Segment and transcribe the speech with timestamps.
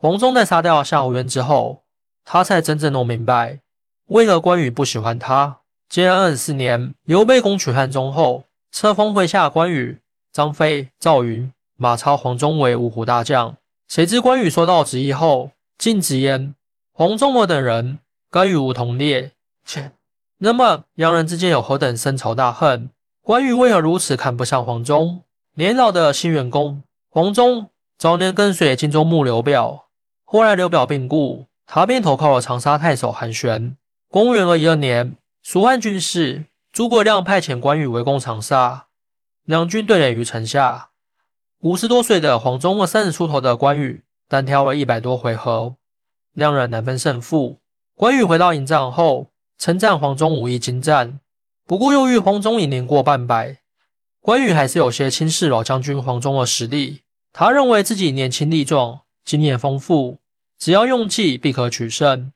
[0.00, 1.82] 黄忠在杀掉夏侯渊之后，
[2.24, 3.58] 他才真正弄明白
[4.06, 5.58] 为何关羽不喜欢他。
[5.88, 9.98] 建安二十四年，刘备攻取汉中后，册封麾下关羽、
[10.32, 13.56] 张飞、赵云、马超、黄忠为五虎大将。
[13.88, 16.54] 谁知关羽收到旨意后，竟直言
[16.92, 17.98] 黄忠我等人
[18.30, 19.32] 该与吾同列。
[19.64, 19.90] 切，
[20.36, 22.90] 那么两人之间有何等深仇大恨？
[23.20, 25.22] 关羽为何如此看不上黄忠？
[25.54, 27.68] 年老的新员工黄忠
[27.98, 29.86] 早年跟随荆州牧刘表，
[30.30, 33.78] 后来刘表病故，他便投靠了长沙太守韩玄。
[34.10, 35.16] 公元二一二年。
[35.42, 38.88] 蜀汉军事，诸葛亮派遣关羽围攻长沙，
[39.44, 40.90] 两军对垒于城下。
[41.60, 45.76] 五十多岁的黄忠和三十出头的关羽，单挑了一百多回合，
[46.34, 47.60] 两人难分胜负。
[47.94, 51.20] 关羽回到营帐后，称赞黄忠武艺精湛，
[51.66, 53.60] 不过又遇黄忠已年过半百，
[54.20, 57.00] 关羽还是有些轻视老将军黄忠的实力。
[57.32, 60.18] 他认为自己年轻力壮，经验丰富，
[60.58, 62.32] 只要用计必可取胜。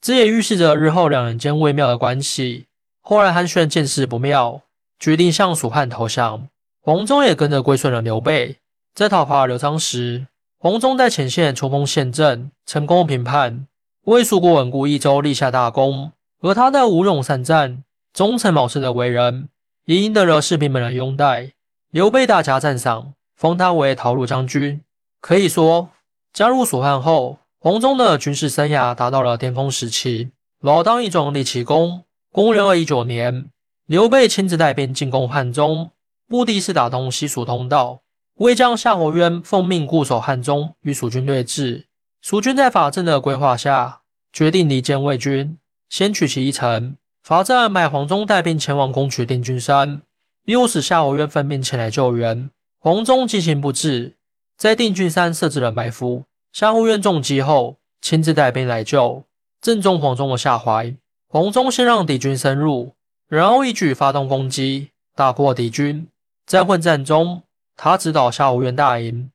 [0.00, 2.66] 这也预示着日后两人间微妙的关系。
[3.00, 4.62] 后来韩玄见势不妙，
[4.98, 6.48] 决定向蜀汉投降，
[6.80, 8.58] 黄忠也跟着归顺了刘备。
[8.94, 10.26] 在讨伐刘璋时，
[10.58, 13.66] 黄忠在前线冲锋陷阵，成功平叛，
[14.04, 16.12] 为蜀国稳固益州立下大功。
[16.40, 19.48] 而他的武勇善战、忠诚老实的为人，
[19.86, 21.52] 也赢得了士兵们的拥戴。
[21.90, 24.80] 刘备大加赞赏，封他为讨虏将军。
[25.20, 25.90] 可以说，
[26.32, 27.38] 加入蜀汉后。
[27.66, 32.04] 黄忠的军事生涯达到了巅峰时期，老当益壮，立奇功。
[32.30, 33.50] 公元二一九年，
[33.86, 35.90] 刘备亲自带兵进攻汉中，
[36.28, 38.02] 目的是打通西蜀通道。
[38.34, 41.86] 魏将夏侯渊奉命固守汉中，与蜀军对峙。
[42.22, 46.96] 蜀军在法正的规划下，决定离间魏军，先取其一城。
[47.24, 50.02] 法正安排黄忠带兵前往攻取定军山，
[50.44, 52.48] 又使夏侯渊分兵前来救援。
[52.78, 54.14] 黄忠进行布置，
[54.56, 56.22] 在定军山设置了埋伏。
[56.58, 59.24] 夏侯渊中计后，亲自带兵来救，
[59.60, 60.94] 正中黄忠的下怀。
[61.28, 62.94] 黄忠先让敌军深入，
[63.28, 66.08] 然后一举发动攻击，大破敌军。
[66.46, 67.42] 在混战中，
[67.76, 69.30] 他指导夏侯渊大营，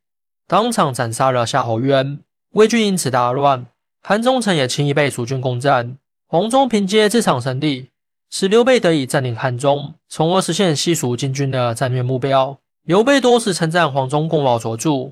[0.47, 2.17] 当场斩杀了夏侯渊。
[2.53, 3.67] 魏军因此大乱，
[4.01, 5.97] 韩忠城也轻易被蜀军攻占。
[6.27, 7.89] 黄忠凭借这场胜利，
[8.31, 12.57] 使刘备得以占领汉中，从而实现西蜀进军的战略目标。
[12.81, 15.11] 刘备多次称赞黄忠功劳卓著。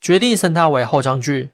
[0.00, 1.50] 决定升他为后将军，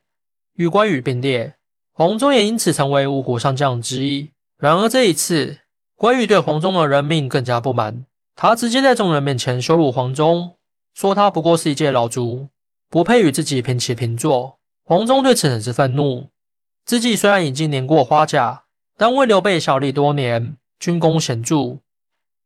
[0.54, 1.54] 与关羽并列。
[1.92, 4.30] 黄忠也因此成为五虎上将之一。
[4.58, 5.58] 然而这一次，
[5.94, 10.54] 关羽对黄忠的任命更加不满，他直接在众人面前羞辱黄忠，
[10.94, 12.48] 说他不过是一介老卒，
[12.88, 14.58] 不配与自己平起平坐。
[14.84, 16.28] 黄忠对此很是愤怒，
[16.84, 18.64] 自己虽然已经年过花甲，
[18.96, 21.78] 但为刘备效力多年，军功显著。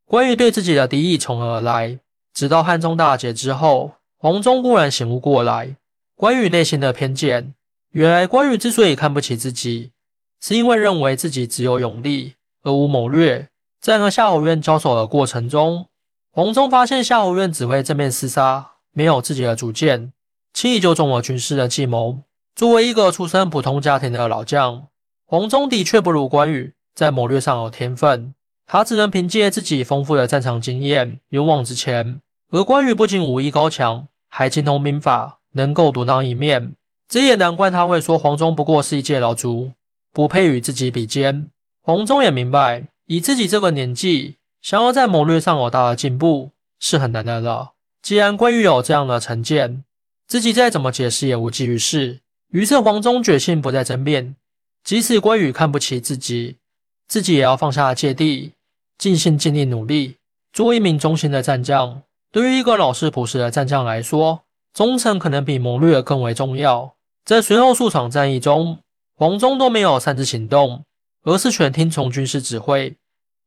[0.05, 1.99] 关羽对自己的敌意从何而来？
[2.35, 5.77] 直到汉中大捷之后，黄忠忽然醒悟过来。
[6.19, 7.53] 关羽内心的偏见，
[7.91, 9.93] 原来关羽之所以看不起自己，
[10.41, 13.51] 是因为认为自己只有勇力而无谋略。
[13.83, 15.89] 在和夏侯渊交手的过程中，
[16.33, 20.15] 黄忠发现夏侯渊只会正面厮杀，没有自己的主见，
[20.55, 22.23] 轻易就中了军师的计谋。
[22.55, 24.89] 作为一个出身普通家庭的老将，
[25.27, 28.33] 黄忠的确不如关羽在谋略上有天分，
[28.67, 32.23] 他只能凭借自己丰富的战场经验勇往直前。
[32.51, 35.41] 而关羽不仅武艺高强，还精通兵法。
[35.57, 36.75] 能够独当一面，
[37.09, 39.73] 这也难怪他会说黄忠不过是一介老卒，
[40.13, 41.49] 不配与自己比肩。
[41.83, 47.73] 黄忠也明白，以自己这个年纪，想要在谋略上有大的进步是很难的了。
[48.03, 49.83] 既然关羽有这样的成见，
[50.29, 52.21] 自己再怎么解释也无济于事。
[52.51, 54.37] 于是黄忠决心不再争辩，
[54.85, 56.57] 即使关羽看不起自己，
[57.09, 58.53] 自己也要放下芥蒂，
[58.99, 60.17] 尽心尽力努力，
[60.53, 62.03] 做一名忠心的战将。
[62.33, 64.43] 对于一个老实朴实的战将来说，
[64.77, 66.97] 忠诚可能比谋略更为重要。
[67.25, 68.81] 在随后数场战役中，
[69.15, 70.85] 黄忠都没有擅自行动，
[71.23, 72.95] 而是全听从军师指挥，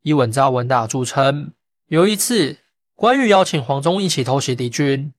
[0.01, 1.51] 以稳扎稳打著称。
[1.85, 2.57] 有一次，
[2.95, 5.13] 关羽邀请黄忠一起偷袭敌军，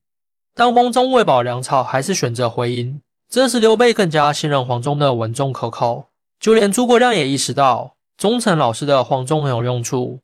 [0.53, 2.99] 但黄忠为保粮草，还是选择回营。
[3.29, 6.09] 这时，刘备更加信任黄忠的稳重可靠，
[6.41, 10.19] 就连诸葛亮也意识到忠诚老实的黄忠很有用处，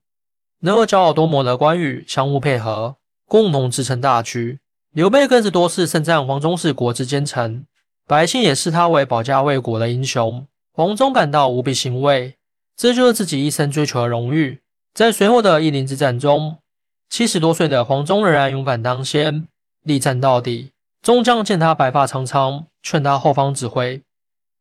[0.60, 4.60] 能和骄傲多谋的关羽相互配合，共同支撑大局。
[4.98, 7.68] 刘备更是多次盛赞黄忠是国之奸臣，
[8.08, 10.48] 百姓也视他为保家卫国的英雄。
[10.74, 12.34] 黄忠感到无比欣慰，
[12.76, 14.60] 这就是自己一生追求的荣誉。
[14.96, 16.58] 在随后的夷陵之战中，
[17.12, 19.48] 七十多岁的黄忠仍然勇敢当先，
[19.84, 20.72] 力战到底。
[21.04, 24.02] 众将见他白发苍苍，劝他后方指挥，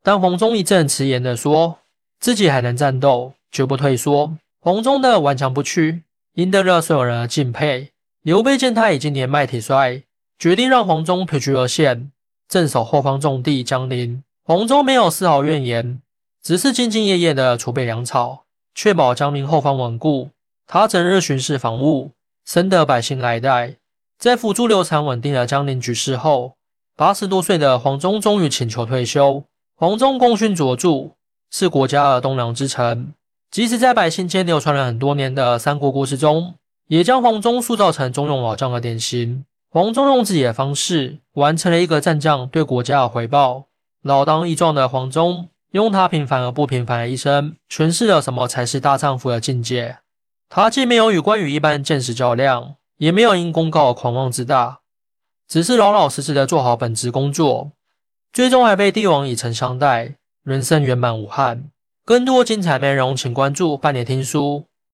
[0.03, 1.79] 但黄忠一阵迟言的说
[2.21, 4.37] 自己还能战斗，绝不退缩。
[4.61, 6.03] 黄忠的顽强不屈，
[6.35, 7.93] 赢得了所有人的敬佩。
[8.21, 10.03] 刘备见他已经年迈体衰。
[10.39, 12.13] 决定让黄忠退居二线，
[12.49, 14.23] 镇守后方重地江陵。
[14.45, 16.01] 黄忠没有丝毫怨言，
[16.43, 18.45] 只是兢兢业业的储备粮草，
[18.75, 20.31] 确保江陵后方稳固。
[20.67, 22.13] 他整日巡视防务，
[22.45, 23.77] 深得百姓爱戴。
[24.19, 26.57] 在辅助刘禅稳定了江陵局势后，
[26.95, 29.45] 八十多岁的黄忠终于请求退休。
[29.75, 31.11] 黄忠功勋卓著，
[31.51, 33.13] 是国家的栋梁之臣。
[33.51, 36.55] 即使在百姓间流传了很多年的三国故事中，
[36.89, 39.45] 也将黄忠塑造成忠勇老将的典型。
[39.77, 43.67] 黄忠用自己的方式完成了一个战将对国家的回报。
[44.01, 49.99] 老当益壮的黄忠，用他平凡而不平凡的一生，诠释了什么才是大丈夫的境界。
[50.49, 54.79] 他既没有与关羽一般见识较量，也没有因功高而狂妄自大，
[55.47, 57.73] 只是老老实实的做好本职工作，
[58.33, 61.69] 最终还被帝王以诚相待，人生圆满无憾。
[62.07, 64.65] 更多精彩内容，请关注半年听书。